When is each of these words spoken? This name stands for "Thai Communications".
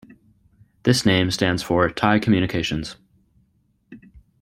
This 0.81 1.05
name 1.05 1.29
stands 1.29 1.61
for 1.61 1.87
"Thai 1.91 2.17
Communications". 2.17 2.95